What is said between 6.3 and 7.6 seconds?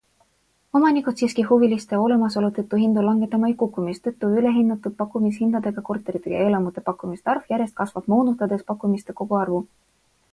ja elamute pakkumiste arv